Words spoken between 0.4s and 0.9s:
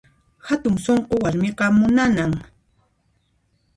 Hatun